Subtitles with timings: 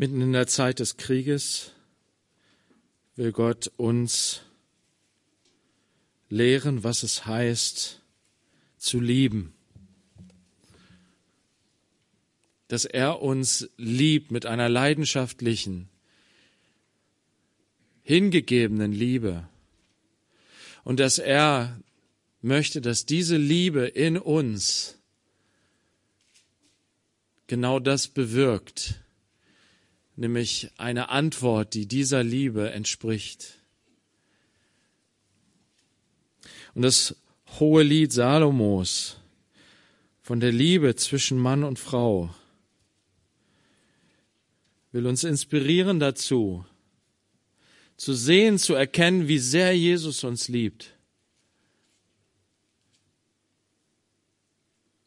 [0.00, 1.72] Mitten in der Zeit des Krieges
[3.16, 4.42] will Gott uns
[6.28, 8.00] lehren, was es heißt,
[8.76, 9.54] zu lieben.
[12.68, 15.88] Dass er uns liebt mit einer leidenschaftlichen,
[18.02, 19.48] hingegebenen Liebe.
[20.84, 21.76] Und dass er
[22.40, 24.96] möchte, dass diese Liebe in uns
[27.48, 29.00] genau das bewirkt,
[30.18, 33.58] nämlich eine Antwort, die dieser Liebe entspricht.
[36.74, 37.16] Und das
[37.60, 39.18] hohe Lied Salomos
[40.20, 42.34] von der Liebe zwischen Mann und Frau
[44.90, 46.64] will uns inspirieren dazu,
[47.96, 50.94] zu sehen, zu erkennen, wie sehr Jesus uns liebt.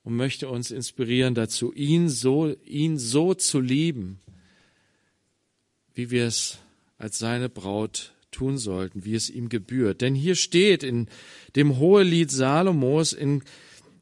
[0.04, 4.22] Und möchte uns inspirieren dazu, ihn so, ihn so zu lieben,
[6.02, 6.58] wie wir es
[6.98, 10.02] als seine Braut tun sollten, wie es ihm gebührt.
[10.02, 11.08] Denn hier steht in
[11.56, 13.44] dem Hohelied Salomos in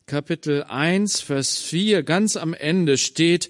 [0.05, 3.49] Kapitel 1, Vers 4, ganz am Ende steht,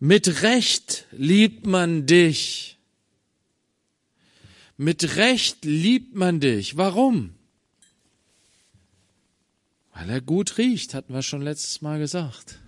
[0.00, 2.78] mit Recht liebt man dich.
[4.78, 6.78] Mit Recht liebt man dich.
[6.78, 7.34] Warum?
[9.92, 12.60] Weil er gut riecht, hatten wir schon letztes Mal gesagt.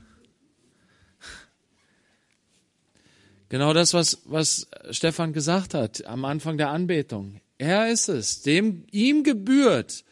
[3.49, 7.41] Genau das, was, was Stefan gesagt hat am Anfang der Anbetung.
[7.59, 10.05] Er ist es, dem ihm gebührt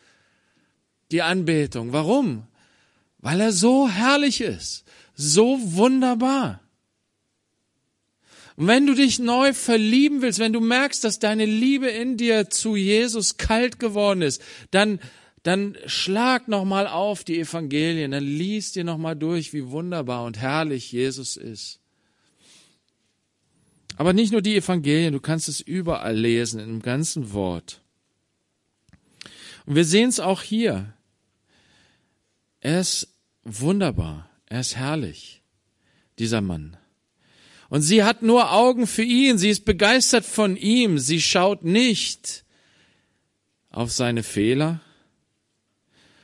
[1.11, 1.93] die Anbetung.
[1.93, 2.47] Warum?
[3.19, 6.61] Weil er so herrlich ist, so wunderbar.
[8.57, 12.51] Und wenn du dich neu verlieben willst, wenn du merkst, dass deine Liebe in dir
[12.51, 15.01] zu Jesus kalt geworden ist, dann
[15.45, 20.25] dann schlag noch mal auf die Evangelien, dann lies dir noch mal durch, wie wunderbar
[20.25, 21.81] und herrlich Jesus ist.
[23.97, 27.81] Aber nicht nur die Evangelien, du kannst es überall lesen, im ganzen Wort.
[29.67, 30.93] Und wir sehen es auch hier.
[32.61, 33.09] Er ist
[33.45, 35.43] wunderbar, er ist herrlich,
[36.19, 36.77] dieser Mann.
[37.69, 42.45] Und sie hat nur Augen für ihn, sie ist begeistert von ihm, sie schaut nicht
[43.71, 44.81] auf seine Fehler,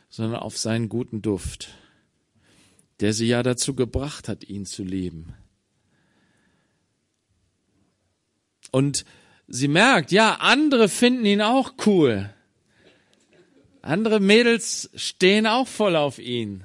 [0.08, 1.70] sondern auf seinen guten Duft,
[3.00, 5.34] der sie ja dazu gebracht hat, ihn zu lieben.
[8.70, 9.04] Und
[9.48, 12.30] sie merkt, ja, andere finden ihn auch cool.
[13.82, 16.64] Andere Mädels stehen auch voll auf ihn.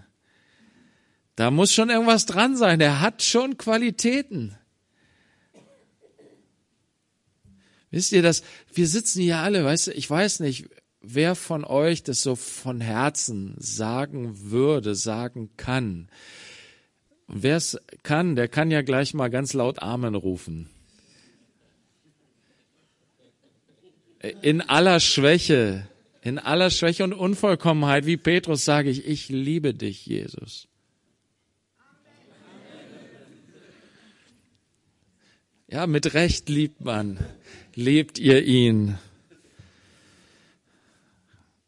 [1.35, 2.79] Da muss schon irgendwas dran sein.
[2.79, 4.57] Er hat schon Qualitäten.
[7.91, 8.43] Wisst ihr das?
[8.73, 10.69] Wir sitzen hier alle, weißt du, ich weiß nicht,
[11.01, 16.09] wer von euch das so von Herzen sagen würde, sagen kann.
[17.27, 20.69] Wer es kann, der kann ja gleich mal ganz laut Amen rufen.
[24.41, 25.87] In aller Schwäche,
[26.21, 30.67] in aller Schwäche und Unvollkommenheit, wie Petrus sage ich, ich liebe dich, Jesus.
[35.67, 37.19] Ja, mit Recht liebt man.
[37.73, 38.97] Lebt ihr ihn.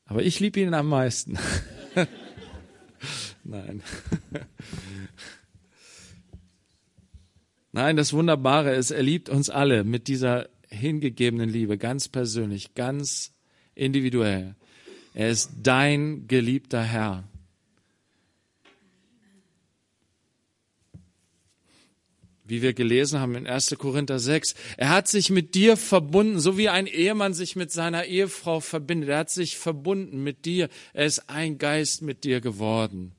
[0.05, 1.37] Aber ich liebe ihn am meisten.
[3.43, 3.83] Nein.
[7.71, 13.33] Nein, das Wunderbare ist, er liebt uns alle mit dieser hingegebenen Liebe, ganz persönlich, ganz
[13.75, 14.55] individuell.
[15.13, 17.23] Er ist dein geliebter Herr.
[22.43, 23.75] Wie wir gelesen haben in 1.
[23.77, 24.55] Korinther 6.
[24.77, 29.09] Er hat sich mit dir verbunden, so wie ein Ehemann sich mit seiner Ehefrau verbindet.
[29.09, 30.69] Er hat sich verbunden mit dir.
[30.93, 33.11] Er ist ein Geist mit dir geworden.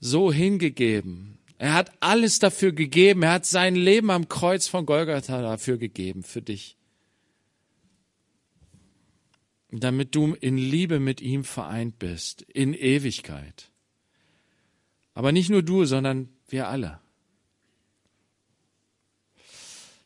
[0.00, 1.33] So hingegeben.
[1.58, 3.22] Er hat alles dafür gegeben.
[3.22, 6.76] Er hat sein Leben am Kreuz von Golgatha dafür gegeben, für dich.
[9.70, 13.70] Damit du in Liebe mit ihm vereint bist, in Ewigkeit.
[15.14, 17.00] Aber nicht nur du, sondern wir alle.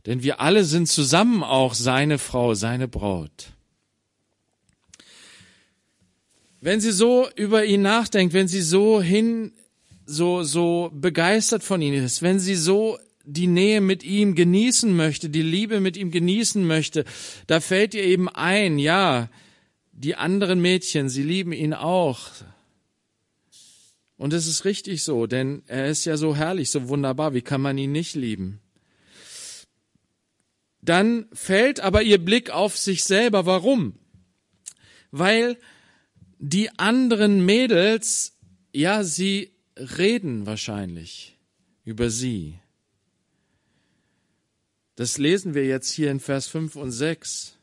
[0.06, 3.52] Denn wir alle sind zusammen auch seine Frau, seine Braut.
[6.60, 9.52] Wenn sie so über ihn nachdenkt, wenn sie so hin
[10.08, 15.28] so, so begeistert von ihm ist, wenn sie so die Nähe mit ihm genießen möchte,
[15.28, 17.04] die Liebe mit ihm genießen möchte,
[17.46, 19.28] da fällt ihr eben ein, ja,
[19.92, 22.30] die anderen Mädchen, sie lieben ihn auch.
[24.16, 27.60] Und es ist richtig so, denn er ist ja so herrlich, so wunderbar, wie kann
[27.60, 28.60] man ihn nicht lieben?
[30.80, 33.44] Dann fällt aber ihr Blick auf sich selber.
[33.44, 33.98] Warum?
[35.10, 35.58] Weil
[36.38, 38.38] die anderen Mädels,
[38.72, 41.36] ja, sie reden wahrscheinlich
[41.84, 42.58] über sie.
[44.96, 47.56] Das lesen wir jetzt hier in Vers 5 und 6.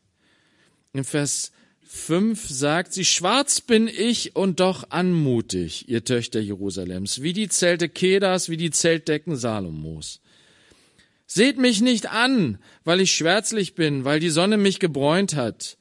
[0.92, 1.52] In Vers
[1.86, 7.88] 5 sagt sie, schwarz bin ich und doch anmutig, ihr Töchter Jerusalems, wie die Zelte
[7.88, 10.20] Kedas, wie die Zeltdecken Salomos.
[11.26, 15.76] Seht mich nicht an, weil ich schwärzlich bin, weil die Sonne mich gebräunt hat.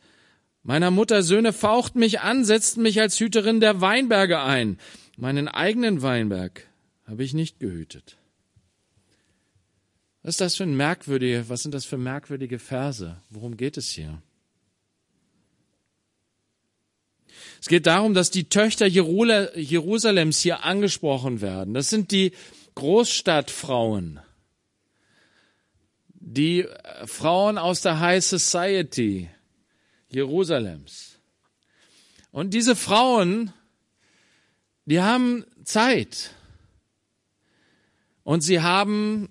[0.64, 4.80] Meiner Mutter Söhne fauchten mich an, setzten mich als Hüterin der Weinberge ein.
[5.18, 6.68] Meinen eigenen Weinberg
[7.06, 8.18] habe ich nicht gehütet.
[10.24, 13.16] Was ist das für ein merkwürdige, was sind das für merkwürdige Verse?
[13.30, 14.22] Worum geht es hier?
[17.62, 21.74] Es geht darum, dass die Töchter Jerusalems hier angesprochen werden.
[21.74, 22.32] Das sind die
[22.76, 24.20] Großstadtfrauen,
[26.14, 26.68] die
[27.06, 29.30] Frauen aus der High Society
[30.10, 31.20] Jerusalems.
[32.32, 33.54] Und diese Frauen,
[34.86, 36.32] die haben Zeit.
[38.24, 39.30] Und sie haben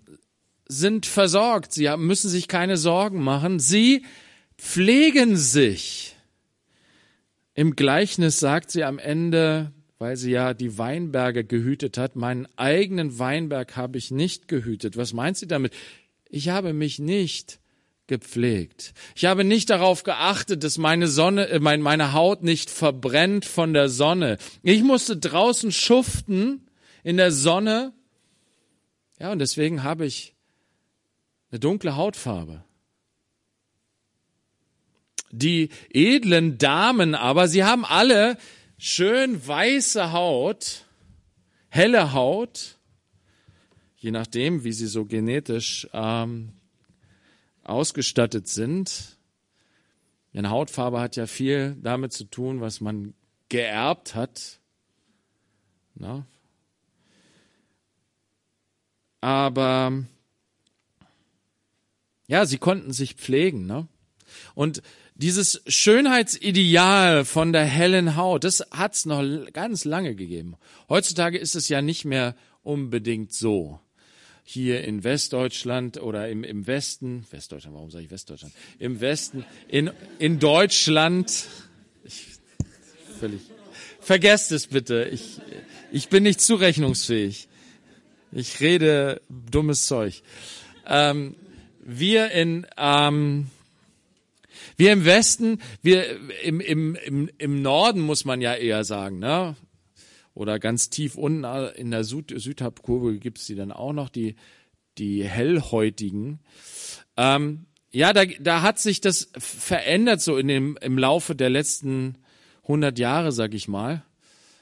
[0.67, 4.05] sind versorgt, sie müssen sich keine Sorgen machen, sie
[4.57, 6.17] pflegen sich.
[7.55, 13.19] Im Gleichnis sagt sie am Ende, weil sie ja die Weinberge gehütet hat, meinen eigenen
[13.19, 14.97] Weinberg habe ich nicht gehütet.
[14.97, 15.73] Was meint sie damit?
[16.29, 17.61] Ich habe mich nicht
[18.07, 18.93] gepflegt.
[19.15, 23.89] Ich habe nicht darauf geachtet, dass meine Sonne, äh, meine Haut nicht verbrennt von der
[23.89, 24.39] Sonne.
[24.63, 26.69] Ich musste draußen schuften
[27.03, 27.93] in der Sonne.
[29.19, 30.35] Ja, und deswegen habe ich
[31.51, 32.65] eine dunkle Hautfarbe.
[35.31, 38.37] Die edlen Damen aber, sie haben alle
[38.79, 40.85] schön weiße Haut,
[41.69, 42.79] helle Haut,
[43.97, 46.53] je nachdem, wie sie so genetisch ähm,
[47.65, 49.17] ausgestattet sind.
[50.33, 53.15] Eine Hautfarbe hat ja viel damit zu tun, was man
[53.49, 54.59] geerbt hat.
[55.95, 56.27] Na?
[59.21, 60.05] Aber
[62.27, 63.87] ja, sie konnten sich pflegen, ne?
[64.55, 64.83] Und
[65.15, 69.23] dieses Schönheitsideal von der hellen Haut, das hat's noch
[69.53, 70.57] ganz lange gegeben.
[70.89, 73.79] Heutzutage ist es ja nicht mehr unbedingt so.
[74.47, 78.55] Hier in Westdeutschland oder im, im Westen, Westdeutschland, warum sage ich Westdeutschland?
[78.79, 81.47] Im Westen, in, in Deutschland,
[82.05, 82.27] ich,
[83.19, 83.41] völlig,
[84.01, 85.41] vergesst es bitte, ich,
[85.91, 87.49] ich bin nicht zurechnungsfähig.
[88.33, 90.23] Ich rede dummes Zeug.
[90.87, 91.37] Ähm,
[91.81, 93.51] wir in ähm,
[94.77, 96.05] wir im Westen, wir
[96.43, 99.57] im, im, im, im Norden muss man ja eher sagen, ne?
[100.35, 101.45] Oder ganz tief unten
[101.77, 104.35] in der Süd Südhalbkurve gibt's die dann auch noch, die,
[104.99, 106.41] die hellhäutigen.
[107.17, 112.19] Ähm, ja, da, da hat sich das verändert so in dem, im Laufe der letzten
[112.63, 114.03] 100 Jahre, sag ich mal.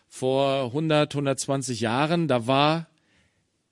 [0.08, 2.88] Vor 100, 120 Jahren, da war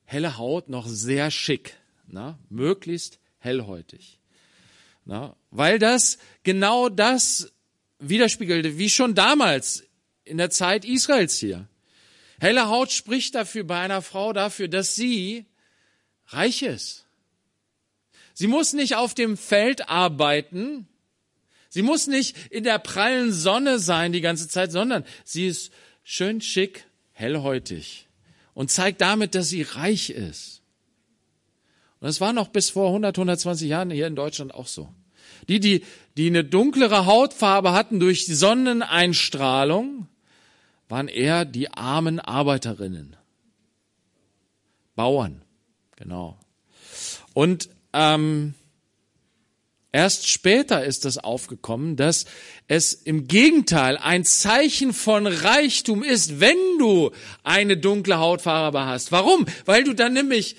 [0.04, 1.76] helle Haut noch sehr schick.
[2.06, 2.38] Na?
[2.48, 4.18] Möglichst hellhäutig.
[5.04, 7.52] Na, weil das genau das
[7.98, 9.84] widerspiegelte, wie schon damals
[10.24, 11.68] in der Zeit Israels hier.
[12.40, 15.44] Helle Haut spricht dafür bei einer Frau dafür, dass sie
[16.28, 17.06] reich ist.
[18.32, 20.88] Sie muss nicht auf dem Feld arbeiten.
[21.68, 25.70] Sie muss nicht in der prallen Sonne sein die ganze Zeit, sondern sie ist
[26.02, 28.08] schön schick, hellhäutig
[28.54, 30.62] und zeigt damit, dass sie reich ist.
[32.00, 34.88] Und das war noch bis vor 100, 120 Jahren hier in Deutschland auch so.
[35.48, 35.84] Die, die,
[36.16, 40.08] die eine dunklere Hautfarbe hatten durch die Sonneneinstrahlung,
[40.90, 43.16] waren eher die armen Arbeiterinnen.
[44.96, 45.42] Bauern,
[45.96, 46.38] genau.
[47.32, 48.54] Und ähm,
[49.92, 52.26] erst später ist es aufgekommen, dass
[52.66, 57.12] es im Gegenteil ein Zeichen von Reichtum ist, wenn du
[57.44, 59.12] eine dunkle Hautfarbe hast.
[59.12, 59.46] Warum?
[59.64, 60.56] Weil du dann nämlich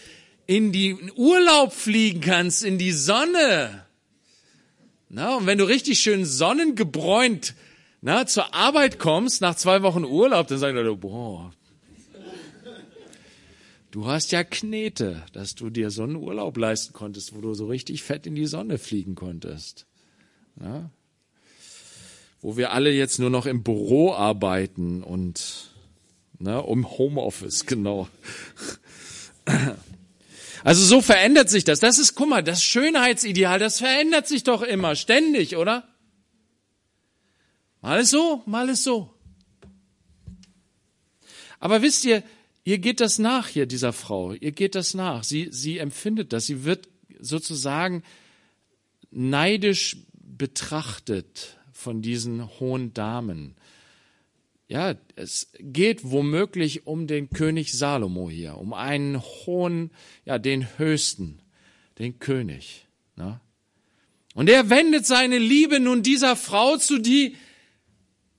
[0.47, 3.85] in die Urlaub fliegen kannst, in die Sonne.
[5.09, 7.53] Na, und wenn du richtig schön sonnengebräunt
[8.01, 11.51] na, zur Arbeit kommst, nach zwei Wochen Urlaub, dann sagen Leute, boah,
[13.91, 17.67] du hast ja Knete, dass du dir so einen Urlaub leisten konntest, wo du so
[17.67, 19.85] richtig fett in die Sonne fliegen konntest.
[20.55, 20.89] Na?
[22.41, 25.71] Wo wir alle jetzt nur noch im Büro arbeiten und
[26.39, 28.07] na, um Homeoffice, genau.
[30.63, 31.79] Also so verändert sich das.
[31.79, 35.90] Das ist, guck mal, das Schönheitsideal, das verändert sich doch immer, ständig, oder?
[37.81, 39.13] Mal ist so, mal ist so.
[41.59, 42.23] Aber wisst ihr,
[42.63, 44.33] ihr geht das nach hier, dieser Frau.
[44.33, 45.23] Ihr geht das nach.
[45.23, 46.45] Sie, sie empfindet das.
[46.45, 48.03] Sie wird sozusagen
[49.11, 53.55] neidisch betrachtet von diesen hohen Damen.
[54.67, 59.91] Ja, es geht womöglich um den König Salomo hier, um einen hohen,
[60.23, 61.39] ja, den höchsten,
[61.99, 62.87] den König.
[63.15, 63.41] Na?
[64.33, 67.35] Und er wendet seine Liebe nun dieser Frau zu, die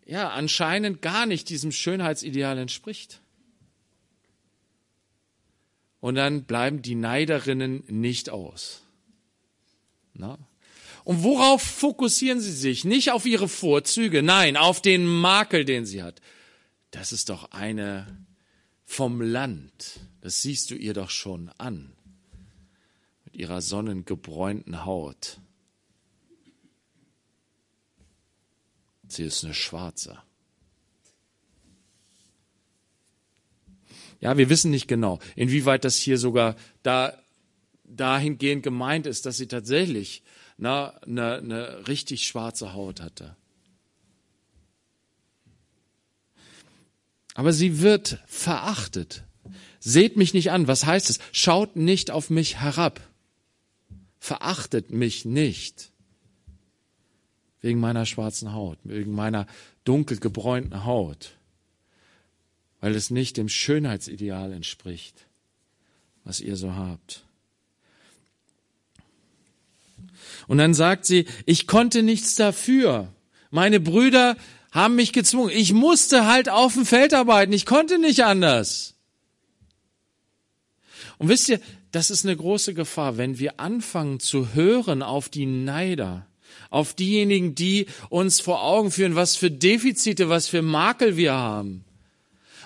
[0.04, 3.20] ja anscheinend gar nicht diesem Schönheitsideal entspricht.
[6.00, 8.82] Und dann bleiben die Neiderinnen nicht aus.
[10.14, 10.38] Na?
[11.04, 12.84] Und worauf fokussieren sie sich?
[12.84, 16.20] Nicht auf ihre Vorzüge, nein, auf den Makel, den sie hat.
[16.90, 18.06] Das ist doch eine
[18.84, 20.00] vom Land.
[20.20, 21.92] Das siehst du ihr doch schon an.
[23.24, 25.38] Mit ihrer sonnengebräunten Haut.
[29.12, 30.18] Sie ist eine Schwarze.
[34.20, 37.18] Ja, wir wissen nicht genau, inwieweit das hier sogar da
[37.84, 40.22] dahingehend gemeint ist, dass sie tatsächlich
[40.56, 43.36] na, eine, eine richtig schwarze Haut hatte.
[47.34, 49.24] Aber sie wird verachtet.
[49.80, 50.68] Seht mich nicht an.
[50.68, 51.18] Was heißt es?
[51.32, 53.00] Schaut nicht auf mich herab.
[54.18, 55.91] Verachtet mich nicht.
[57.62, 59.46] Wegen meiner schwarzen Haut, wegen meiner
[59.84, 61.32] dunkel gebräunten Haut.
[62.80, 65.26] Weil es nicht dem Schönheitsideal entspricht,
[66.24, 67.24] was ihr so habt.
[70.48, 73.12] Und dann sagt sie, ich konnte nichts dafür.
[73.50, 74.36] Meine Brüder
[74.72, 75.50] haben mich gezwungen.
[75.54, 77.52] Ich musste halt auf dem Feld arbeiten.
[77.52, 78.94] Ich konnte nicht anders.
[81.18, 81.60] Und wisst ihr,
[81.92, 86.26] das ist eine große Gefahr, wenn wir anfangen zu hören auf die Neider,
[86.70, 91.84] auf diejenigen, die uns vor Augen führen, was für Defizite, was für Makel wir haben.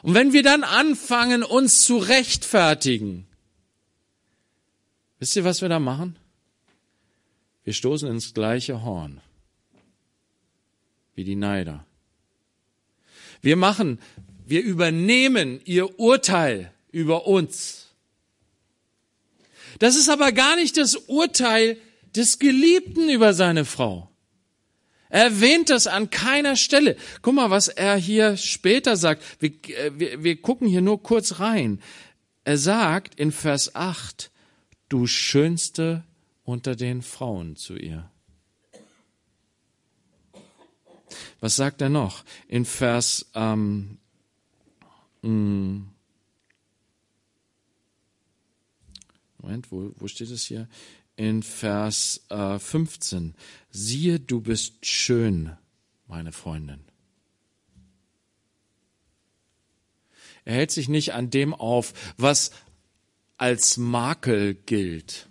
[0.03, 3.27] Und wenn wir dann anfangen, uns zu rechtfertigen,
[5.19, 6.17] wisst ihr, was wir da machen?
[7.65, 9.21] Wir stoßen ins gleiche Horn
[11.17, 11.85] wie die Neider.
[13.41, 13.99] Wir machen,
[14.47, 17.89] wir übernehmen ihr Urteil über uns.
[19.79, 21.79] Das ist aber gar nicht das Urteil
[22.17, 24.11] des Geliebten über seine Frau.
[25.09, 26.97] Er erwähnt das an keiner Stelle.
[27.23, 29.23] Guck mal, was er hier später sagt.
[29.41, 31.81] Wir, äh, wir, wir gucken hier nur kurz rein.
[32.45, 34.31] Er sagt in Vers 8,
[34.89, 36.05] du schönste
[36.45, 38.11] unter den Frauen zu ihr.
[41.41, 43.99] Was sagt er noch in Vers ähm,
[45.23, 45.83] mm,
[49.47, 50.69] Moment, wo, wo steht es hier?
[51.17, 53.35] In Vers äh, 15.
[53.71, 55.57] Siehe, du bist schön,
[56.07, 56.85] meine Freundin.
[60.45, 62.53] Er hält sich nicht an dem auf, was
[63.37, 65.29] als Makel gilt.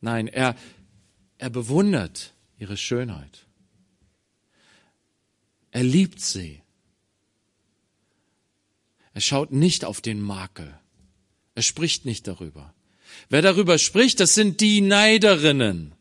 [0.00, 0.56] Nein, er,
[1.38, 3.46] er bewundert ihre Schönheit.
[5.70, 6.62] Er liebt sie.
[9.14, 10.78] Er schaut nicht auf den Makel.
[11.56, 12.74] Er spricht nicht darüber.
[13.30, 15.92] Wer darüber spricht, das sind die Neiderinnen.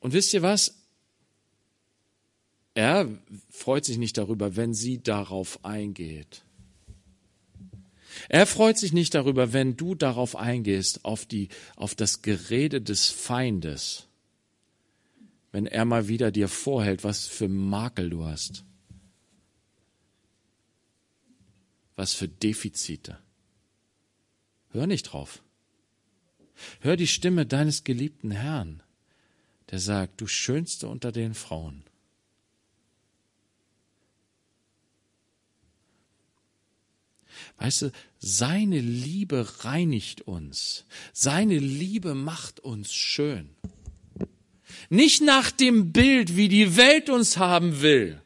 [0.00, 0.74] Und wisst ihr was?
[2.74, 3.08] Er
[3.48, 6.42] freut sich nicht darüber, wenn sie darauf eingeht.
[8.28, 13.08] Er freut sich nicht darüber, wenn du darauf eingehst, auf die, auf das Gerede des
[13.08, 14.08] Feindes.
[15.52, 18.64] Wenn er mal wieder dir vorhält, was für Makel du hast.
[21.96, 23.18] Was für Defizite.
[24.70, 25.42] Hör nicht drauf.
[26.80, 28.82] Hör die Stimme deines geliebten Herrn,
[29.70, 31.84] der sagt, du schönste unter den Frauen.
[37.58, 40.84] Weißt du, seine Liebe reinigt uns.
[41.12, 43.50] Seine Liebe macht uns schön.
[44.90, 48.21] Nicht nach dem Bild, wie die Welt uns haben will,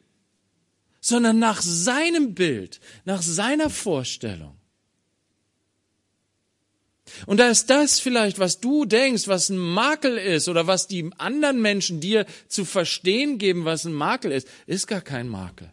[1.07, 4.57] sondern nach seinem Bild, nach seiner Vorstellung.
[7.25, 11.09] Und da ist das vielleicht, was du denkst, was ein Makel ist oder was die
[11.17, 15.71] anderen Menschen dir zu verstehen geben, was ein Makel ist, ist gar kein Makel.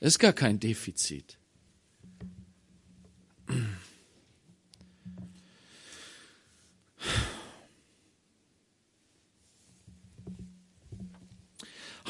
[0.00, 1.38] Ist gar kein Defizit.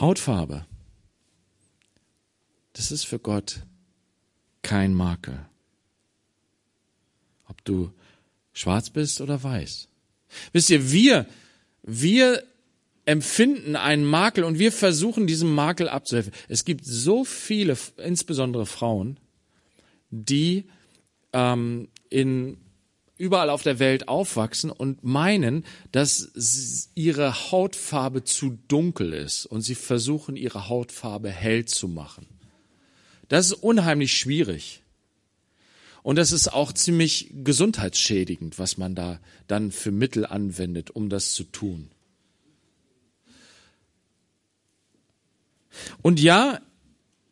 [0.00, 0.64] Hautfarbe.
[2.86, 3.62] Das ist für Gott
[4.62, 5.44] kein Makel.
[7.48, 7.90] Ob du
[8.52, 9.88] schwarz bist oder weiß.
[10.52, 11.26] Wisst ihr, wir,
[11.82, 12.44] wir
[13.04, 16.32] empfinden einen Makel und wir versuchen diesem Makel abzuhelfen.
[16.46, 19.18] Es gibt so viele, insbesondere Frauen,
[20.10, 20.66] die
[21.32, 22.56] ähm, in
[23.18, 29.74] überall auf der Welt aufwachsen und meinen, dass ihre Hautfarbe zu dunkel ist und sie
[29.74, 32.28] versuchen, ihre Hautfarbe hell zu machen.
[33.28, 34.82] Das ist unheimlich schwierig.
[36.02, 39.18] Und das ist auch ziemlich gesundheitsschädigend, was man da
[39.48, 41.90] dann für Mittel anwendet, um das zu tun.
[46.02, 46.60] Und ja,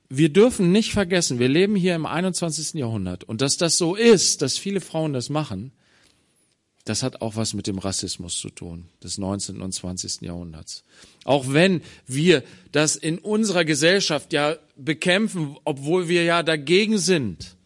[0.09, 2.75] wir dürfen nicht vergessen, wir leben hier im 21.
[2.75, 5.73] Jahrhundert und dass das so ist, dass viele Frauen das machen,
[6.85, 9.63] das hat auch was mit dem Rassismus zu tun, des 19.
[9.63, 10.21] und 20.
[10.21, 10.85] Jahrhunderts.
[11.25, 17.57] Auch wenn wir das in unserer Gesellschaft ja bekämpfen, obwohl wir ja dagegen sind,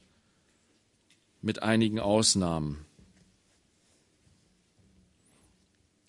[1.43, 2.85] mit einigen Ausnahmen.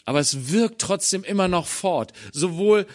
[0.06, 2.86] Aber es wirkt trotzdem immer noch fort, sowohl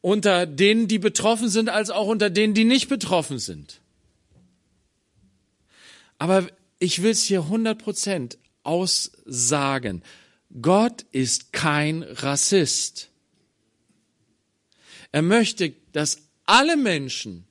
[0.00, 3.80] unter denen, die betroffen sind, als auch unter denen, die nicht betroffen sind.
[6.18, 6.46] Aber
[6.78, 10.02] ich will es hier 100 Prozent aussagen.
[10.60, 13.08] Gott ist kein Rassist.
[15.12, 17.44] Er möchte, dass alle Menschen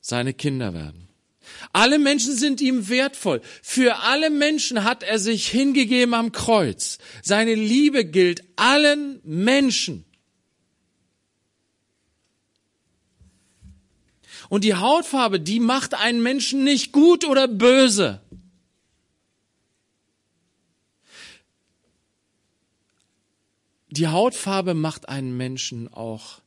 [0.00, 1.08] seine Kinder werden.
[1.72, 3.40] Alle Menschen sind ihm wertvoll.
[3.62, 6.98] Für alle Menschen hat er sich hingegeben am Kreuz.
[7.22, 10.04] Seine Liebe gilt allen Menschen.
[14.48, 18.20] Und die Hautfarbe, die macht einen Menschen nicht gut oder böse.
[23.96, 26.42] Die Hautfarbe macht einen Menschen auch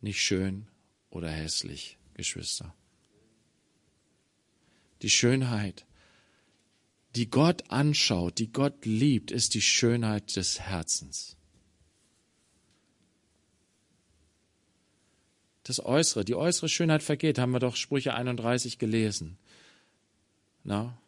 [0.00, 0.66] nicht schön
[1.08, 2.74] oder hässlich, Geschwister.
[5.02, 5.86] Die Schönheit,
[7.14, 11.36] die Gott anschaut, die Gott liebt, ist die Schönheit des Herzens.
[15.70, 19.38] das Äußere, die äußere Schönheit vergeht, haben wir doch Sprüche 31 gelesen.
[20.64, 21.00] Na?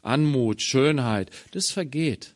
[0.00, 2.34] Anmut, Schönheit, das vergeht.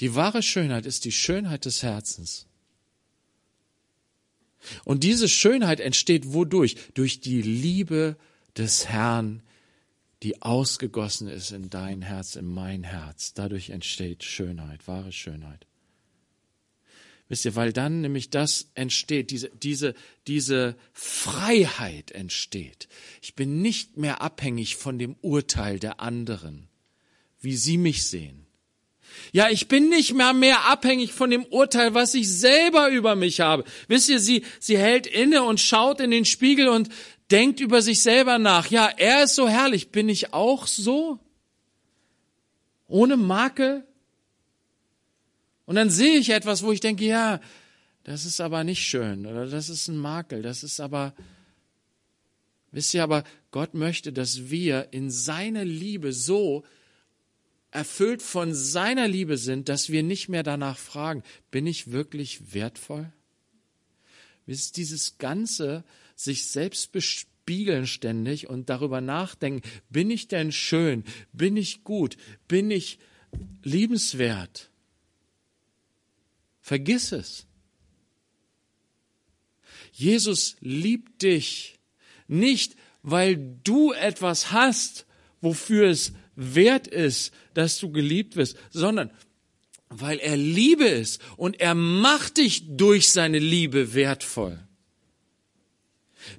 [0.00, 2.46] Die wahre Schönheit ist die Schönheit des Herzens.
[4.84, 6.76] Und diese Schönheit entsteht wodurch?
[6.94, 8.16] Durch die Liebe
[8.56, 9.42] des Herrn,
[10.22, 13.34] die ausgegossen ist in dein Herz, in mein Herz.
[13.34, 15.66] Dadurch entsteht Schönheit, wahre Schönheit.
[17.28, 19.94] Wisst ihr, weil dann nämlich das entsteht, diese, diese,
[20.26, 22.88] diese Freiheit entsteht.
[23.20, 26.68] Ich bin nicht mehr abhängig von dem Urteil der anderen,
[27.40, 28.47] wie sie mich sehen.
[29.32, 33.40] Ja, ich bin nicht mehr mehr abhängig von dem Urteil, was ich selber über mich
[33.40, 33.64] habe.
[33.86, 36.88] Wisst ihr, sie, sie hält inne und schaut in den Spiegel und
[37.30, 38.70] denkt über sich selber nach.
[38.70, 39.90] Ja, er ist so herrlich.
[39.90, 41.18] Bin ich auch so?
[42.86, 43.84] Ohne Makel?
[45.66, 47.40] Und dann sehe ich etwas, wo ich denke, ja,
[48.08, 51.14] das ist aber nicht schön oder das ist ein Makel, das ist aber,
[52.70, 56.64] wisst ihr, aber Gott möchte, dass wir in seiner Liebe so
[57.70, 63.12] erfüllt von seiner Liebe sind, dass wir nicht mehr danach fragen, bin ich wirklich wertvoll?
[64.46, 71.04] Wisst dieses ganze sich selbst bespiegeln ständig und darüber nachdenken, bin ich denn schön?
[71.32, 72.16] Bin ich gut?
[72.48, 72.98] Bin ich
[73.62, 74.70] liebenswert?
[76.60, 77.46] Vergiss es.
[79.92, 81.78] Jesus liebt dich
[82.26, 85.06] nicht, weil du etwas hast,
[85.40, 89.10] wofür es wert ist, dass du geliebt wirst, sondern
[89.90, 94.58] weil er Liebe ist und er macht dich durch seine Liebe wertvoll.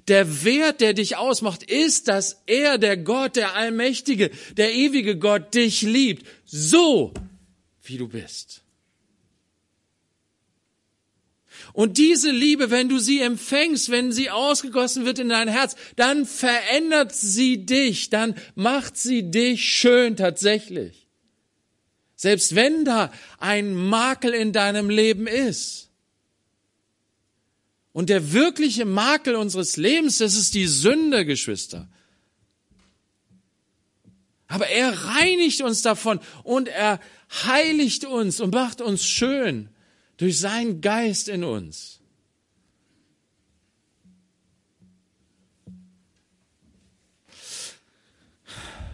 [0.08, 5.54] Der Wert, der dich ausmacht, ist, dass er, der Gott, der Allmächtige, der ewige Gott,
[5.54, 7.12] dich liebt, so
[7.82, 8.62] wie du bist.
[11.72, 16.26] Und diese Liebe, wenn du sie empfängst, wenn sie ausgegossen wird in dein Herz, dann
[16.26, 21.06] verändert sie dich, dann macht sie dich schön tatsächlich.
[22.16, 25.90] Selbst wenn da ein Makel in deinem Leben ist.
[27.92, 31.88] Und der wirkliche Makel unseres Lebens, das ist die Sünde, Geschwister.
[34.48, 37.00] Aber er reinigt uns davon und er
[37.44, 39.68] heiligt uns und macht uns schön
[40.20, 41.98] durch seinen Geist in uns.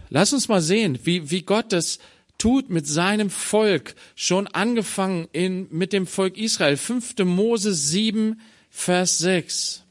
[0.09, 1.99] Lass uns mal sehen, wie, wie Gott das
[2.37, 6.77] tut mit seinem Volk, schon angefangen in, mit dem Volk Israel.
[6.77, 7.17] 5.
[7.25, 9.83] Mose 7, Vers 6.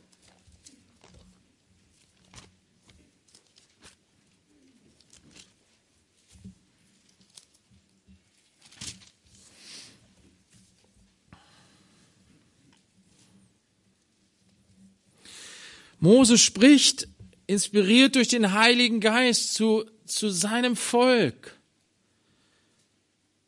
[16.07, 17.09] Mose spricht,
[17.49, 21.59] inspiriert durch den Heiligen Geist, zu, zu seinem Volk,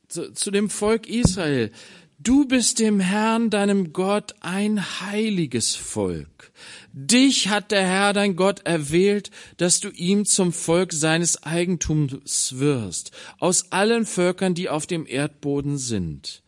[0.08, 1.70] zu, zu dem Volk Israel.
[2.18, 6.50] Du bist dem Herrn, deinem Gott, ein heiliges Volk.
[6.92, 13.12] Dich hat der Herr, dein Gott, erwählt, dass du ihm zum Volk seines Eigentums wirst,
[13.38, 16.42] aus allen Völkern, die auf dem Erdboden sind.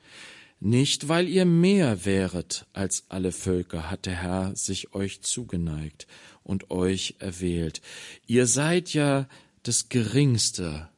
[0.62, 6.06] Nicht, weil ihr mehr wäret als alle Völker, hat der Herr sich euch zugeneigt
[6.42, 7.80] und euch erwählt.
[8.26, 9.26] Ihr seid ja
[9.62, 10.90] das Geringste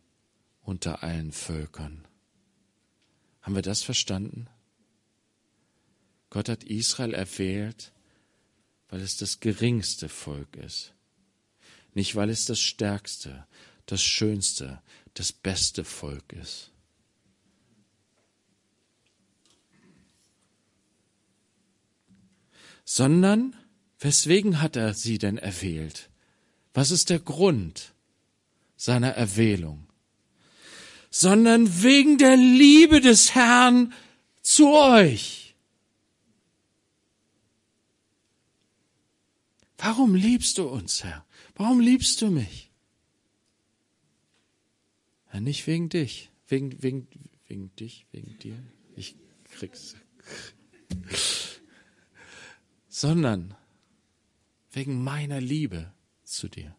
[0.62, 2.04] unter allen Völkern.
[3.40, 4.48] Haben wir das verstanden?
[6.28, 7.92] Gott hat Israel erwählt,
[8.88, 10.92] weil es das geringste Volk ist.
[11.94, 13.46] Nicht, weil es das stärkste,
[13.86, 14.82] das schönste,
[15.14, 16.71] das beste Volk ist.
[22.84, 23.56] Sondern,
[23.98, 26.10] weswegen hat er sie denn erwählt?
[26.74, 27.92] Was ist der Grund
[28.76, 29.86] seiner Erwählung?
[31.10, 33.92] Sondern wegen der Liebe des Herrn
[34.42, 35.54] zu euch.
[39.78, 41.26] Warum liebst du uns, Herr?
[41.56, 42.70] Warum liebst du mich?
[45.32, 47.08] Ja, nicht wegen dich, wegen, wegen,
[47.48, 48.56] wegen dich, wegen dir.
[48.96, 49.16] Ich
[49.50, 49.96] krieg's.
[52.94, 53.54] Sondern
[54.72, 55.90] wegen meiner Liebe
[56.24, 56.76] zu dir.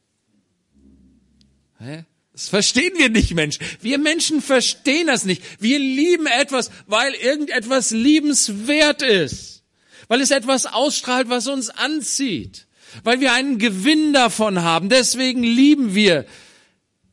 [1.79, 2.05] Hä?
[2.33, 3.57] Das verstehen wir nicht, Mensch.
[3.81, 5.41] Wir Menschen verstehen das nicht.
[5.59, 9.63] Wir lieben etwas, weil irgendetwas liebenswert ist.
[10.07, 12.67] Weil es etwas ausstrahlt, was uns anzieht
[13.03, 14.89] weil wir einen Gewinn davon haben.
[14.89, 16.25] Deswegen lieben wir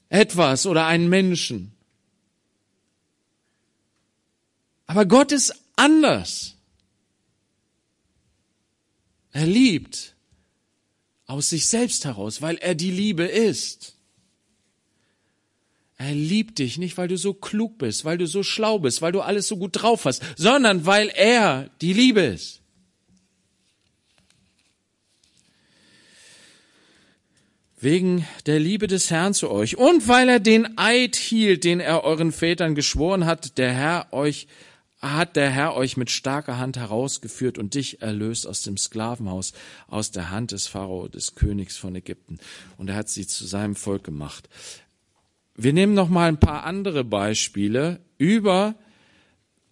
[0.08, 1.72] etwas oder einen Menschen.
[4.86, 6.56] Aber Gott ist anders.
[9.32, 10.14] Er liebt
[11.26, 13.94] aus sich selbst heraus, weil er die Liebe ist.
[15.96, 19.12] Er liebt dich nicht, weil du so klug bist, weil du so schlau bist, weil
[19.12, 22.60] du alles so gut drauf hast, sondern weil er die Liebe ist.
[27.80, 32.04] wegen der Liebe des Herrn zu euch und weil er den Eid hielt, den er
[32.04, 34.46] euren Vätern geschworen hat, der Herr euch
[35.00, 39.52] hat der Herr euch mit starker Hand herausgeführt und dich erlöst aus dem Sklavenhaus,
[39.88, 42.38] aus der Hand des Pharao, des Königs von Ägypten.
[42.76, 44.48] Und er hat sie zu seinem Volk gemacht.
[45.54, 48.74] Wir nehmen noch mal ein paar andere Beispiele über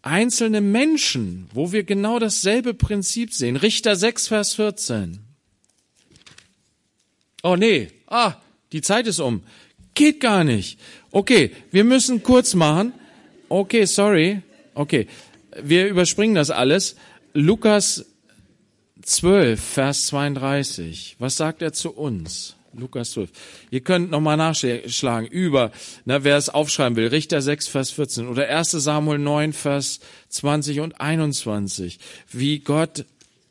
[0.03, 3.57] einzelne Menschen, wo wir genau dasselbe Prinzip sehen.
[3.57, 5.21] Richter 6, Vers 14.
[7.43, 8.35] Oh nee, ah,
[8.73, 9.43] die Zeit ist um.
[9.95, 10.79] Geht gar nicht.
[11.11, 12.93] Okay, wir müssen kurz machen.
[13.49, 14.43] Okay, sorry.
[14.79, 15.09] Okay,
[15.61, 16.95] wir überspringen das alles.
[17.33, 18.07] Lukas
[19.03, 21.17] 12, Vers 32.
[21.19, 22.55] Was sagt er zu uns?
[22.73, 23.31] Lukas 12.
[23.73, 25.73] Ihr könnt nochmal nachschlagen über,
[26.05, 30.79] na, wer es aufschreiben will, Richter 6, Vers 14 oder 1 Samuel 9, Vers 20
[30.79, 31.99] und 21.
[32.31, 33.05] Wie Gott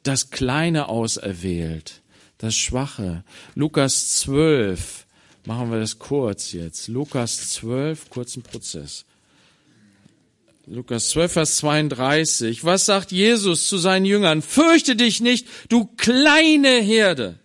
[0.03, 2.01] das Kleine auserwählt
[2.37, 3.25] das Schwache.
[3.53, 5.05] Lukas 12,
[5.43, 6.87] machen wir das kurz jetzt.
[6.87, 9.03] Lukas 12, kurzen Prozess.
[10.69, 12.65] Lukas 12, Vers 32.
[12.65, 14.41] Was sagt Jesus zu seinen Jüngern?
[14.41, 17.39] Fürchte dich nicht, du kleine Herde.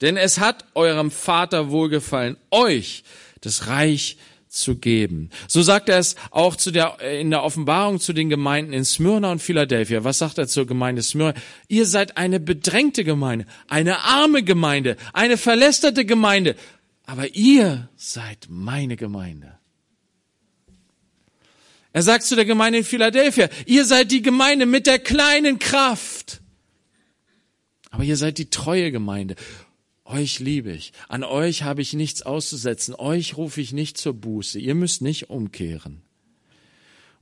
[0.00, 3.02] Denn es hat eurem Vater wohlgefallen, euch
[3.40, 5.30] das Reich zu geben.
[5.48, 9.32] So sagt er es auch zu der, in der Offenbarung zu den Gemeinden in Smyrna
[9.32, 10.04] und Philadelphia.
[10.04, 11.34] Was sagt er zur Gemeinde Smyrna?
[11.66, 16.54] Ihr seid eine bedrängte Gemeinde, eine arme Gemeinde, eine verlästerte Gemeinde,
[17.04, 19.58] aber ihr seid meine Gemeinde.
[21.92, 26.40] Er sagt zu der Gemeinde in Philadelphia, ihr seid die Gemeinde mit der kleinen Kraft.
[27.90, 29.36] Aber ihr seid die treue Gemeinde.
[30.04, 30.92] Euch liebe ich.
[31.08, 32.94] An euch habe ich nichts auszusetzen.
[32.94, 34.58] Euch rufe ich nicht zur Buße.
[34.58, 36.02] Ihr müsst nicht umkehren.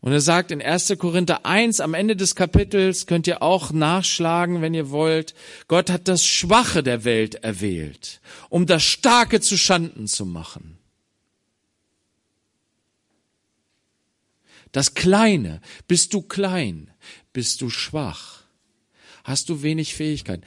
[0.00, 0.94] Und er sagt in 1.
[0.98, 5.34] Korinther 1 am Ende des Kapitels, könnt ihr auch nachschlagen, wenn ihr wollt,
[5.68, 10.79] Gott hat das Schwache der Welt erwählt, um das Starke zu Schanden zu machen.
[14.72, 16.90] Das Kleine, bist du klein,
[17.32, 18.42] bist du schwach,
[19.24, 20.42] hast du wenig Fähigkeit,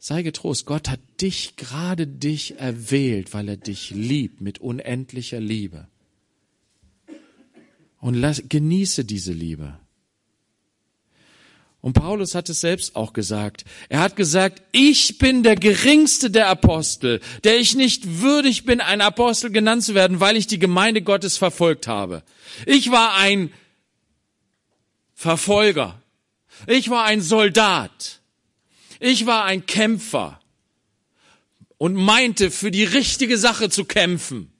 [0.00, 5.88] Sei getrost, Gott hat dich, gerade dich erwählt, weil er dich liebt mit unendlicher Liebe.
[8.00, 9.76] Und lass, genieße diese Liebe.
[11.80, 13.64] Und Paulus hat es selbst auch gesagt.
[13.88, 19.00] Er hat gesagt, ich bin der geringste der Apostel, der ich nicht würdig bin, ein
[19.00, 22.22] Apostel genannt zu werden, weil ich die Gemeinde Gottes verfolgt habe.
[22.66, 23.50] Ich war ein
[25.18, 26.00] Verfolger.
[26.68, 28.20] Ich war ein Soldat.
[29.00, 30.40] Ich war ein Kämpfer
[31.76, 34.52] und meinte, für die richtige Sache zu kämpfen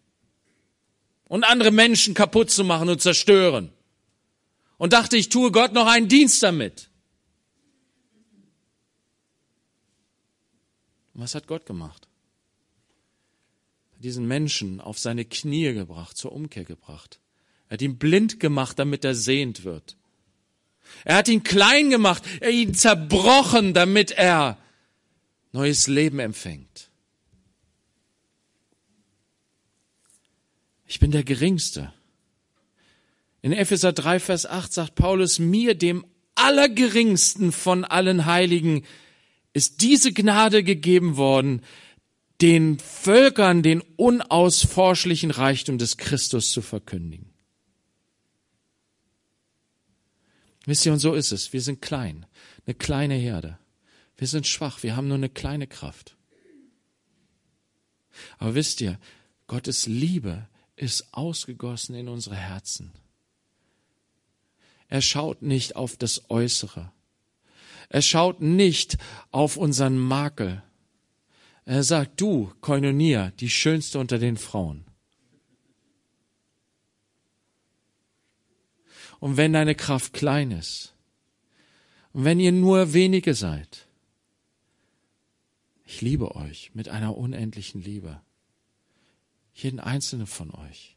[1.29, 3.71] und andere Menschen kaputt zu machen und zerstören.
[4.79, 6.90] und dachte, ich tue Gott noch einen Dienst damit.
[11.14, 12.09] Was hat Gott gemacht?
[14.01, 17.21] Diesen Menschen auf seine Knie gebracht, zur Umkehr gebracht.
[17.68, 19.97] Er hat ihn blind gemacht, damit er sehend wird.
[21.05, 24.59] Er hat ihn klein gemacht, er ihn zerbrochen, damit er
[25.53, 26.90] neues Leben empfängt.
[30.87, 31.92] Ich bin der Geringste.
[33.42, 38.85] In Epheser 3, Vers 8 sagt Paulus, mir, dem Allergeringsten von allen Heiligen,
[39.53, 41.62] ist diese Gnade gegeben worden,
[42.40, 47.28] den Völkern den unausforschlichen Reichtum des Christus zu verkündigen.
[50.68, 51.54] Wisst ihr, und so ist es.
[51.54, 52.26] Wir sind klein,
[52.66, 53.59] eine kleine Herde.
[54.18, 56.14] Wir sind schwach, wir haben nur eine kleine Kraft.
[58.37, 58.98] Aber wisst ihr,
[59.46, 62.92] Gottes Liebe ist ausgegossen in unsere Herzen.
[64.88, 66.92] Er schaut nicht auf das Äußere.
[67.88, 68.98] Er schaut nicht
[69.31, 70.62] auf unseren Makel.
[71.64, 74.85] Er sagt, du, Koinonia, die schönste unter den Frauen.
[79.20, 80.94] Und wenn deine Kraft klein ist,
[82.12, 83.87] und wenn ihr nur wenige seid,
[85.85, 88.20] ich liebe euch mit einer unendlichen Liebe.
[89.54, 90.96] Jeden einzelnen von euch.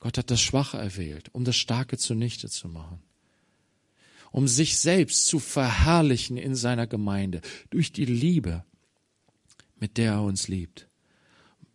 [0.00, 3.02] Gott hat das Schwache erwählt, um das Starke zunichte zu machen.
[4.32, 8.64] Um sich selbst zu verherrlichen in seiner Gemeinde durch die Liebe,
[9.76, 10.88] mit der er uns liebt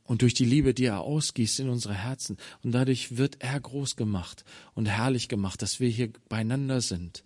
[0.09, 2.37] und durch die Liebe, die er ausgießt in unsere Herzen.
[2.63, 4.43] Und dadurch wird er groß gemacht
[4.73, 7.23] und herrlich gemacht, dass wir hier beieinander sind,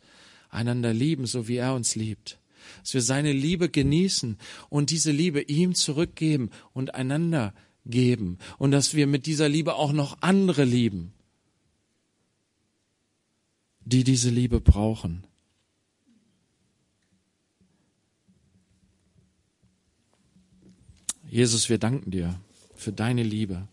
[0.49, 2.39] einander lieben, so wie er uns liebt.
[2.81, 7.53] Dass wir seine Liebe genießen und diese Liebe ihm zurückgeben und einander
[7.85, 8.37] geben.
[8.57, 11.13] Und dass wir mit dieser Liebe auch noch andere lieben,
[13.85, 15.25] die diese Liebe brauchen.
[21.29, 22.37] Jesus, wir danken dir
[22.83, 23.67] für deine Liebe.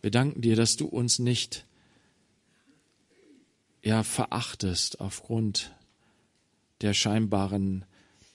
[0.00, 1.66] Wir danken dir, dass du uns nicht
[3.82, 5.74] ja verachtest aufgrund
[6.80, 7.84] der scheinbaren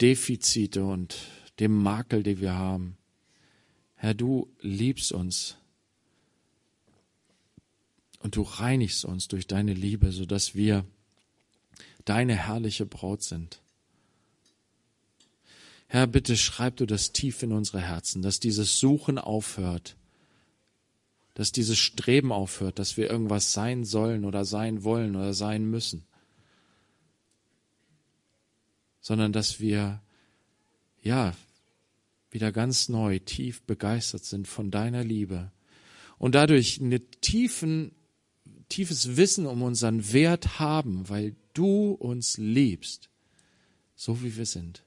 [0.02, 1.18] Defizite und
[1.60, 2.98] dem Makel, den wir haben.
[3.96, 5.58] Herr, du liebst uns
[8.20, 10.86] und du reinigst uns durch deine Liebe, so dass wir
[12.06, 13.62] deine herrliche Braut sind.
[15.88, 19.96] Herr, bitte schreib du das tief in unsere Herzen, dass dieses Suchen aufhört,
[21.34, 26.06] dass dieses Streben aufhört, dass wir irgendwas sein sollen oder sein wollen oder sein müssen,
[29.00, 30.02] sondern dass wir,
[31.02, 31.34] ja,
[32.32, 35.52] wieder ganz neu, tief begeistert sind von deiner Liebe
[36.18, 37.96] und dadurch ein tiefen,
[38.68, 43.10] tiefes Wissen um unseren Wert haben, weil du uns liebst,
[43.96, 44.84] so wie wir sind.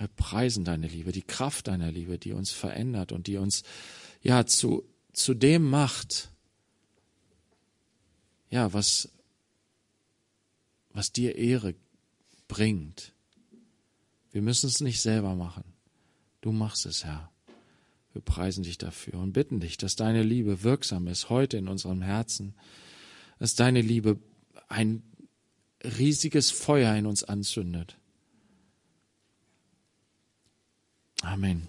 [0.00, 3.64] Wir preisen deine Liebe, die Kraft deiner Liebe, die uns verändert und die uns
[4.22, 4.82] ja zu,
[5.12, 6.30] zu dem macht,
[8.48, 9.10] ja, was,
[10.94, 11.74] was dir Ehre
[12.48, 13.12] bringt.
[14.32, 15.64] Wir müssen es nicht selber machen.
[16.40, 17.30] Du machst es, Herr.
[18.14, 22.00] Wir preisen dich dafür und bitten dich, dass deine Liebe wirksam ist heute in unserem
[22.00, 22.54] Herzen,
[23.38, 24.18] dass deine Liebe
[24.66, 25.02] ein
[25.84, 27.99] riesiges Feuer in uns anzündet
[31.24, 31.68] Amen.